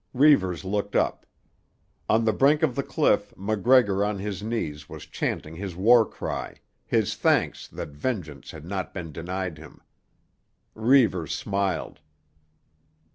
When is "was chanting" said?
4.89-5.55